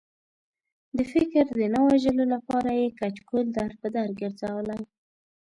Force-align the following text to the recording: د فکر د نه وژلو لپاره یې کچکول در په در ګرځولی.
د 0.97 0.99
فکر 1.13 1.45
د 1.59 1.61
نه 1.73 1.79
وژلو 1.87 2.25
لپاره 2.33 2.69
یې 2.79 2.87
کچکول 2.99 3.45
در 3.57 3.71
په 3.79 3.87
در 3.95 4.07
ګرځولی. 4.19 4.81